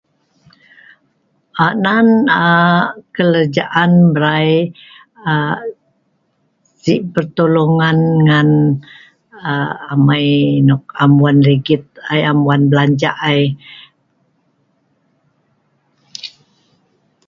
[1.63, 2.07] Aa nan
[2.41, 2.83] aa
[3.15, 4.51] kelajaan mrai
[5.31, 5.55] aa
[6.81, 8.49] si peltolongan ngan
[9.49, 10.27] aa amai
[10.67, 13.43] nok am wan ligit ai, am wan belanjah ai.